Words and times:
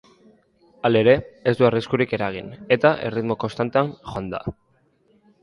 Halere, 0.87 1.13
ez 1.51 1.53
du 1.59 1.67
arriskurik 1.67 2.15
eragin, 2.19 2.49
eta 2.77 2.93
erritmo 3.11 3.39
konstantean 3.45 3.93
joan 4.09 4.33
da. 4.35 4.43